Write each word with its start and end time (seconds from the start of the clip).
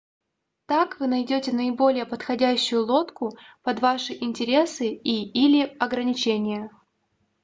так 0.65 0.99
вы 0.99 1.05
найдете 1.05 1.51
наиболее 1.51 2.07
подходящую 2.07 2.87
лодку 2.87 3.37
под 3.61 3.81
ваши 3.81 4.13
интересы 4.15 4.87
и/или 4.95 5.77
ограничения 5.79 6.71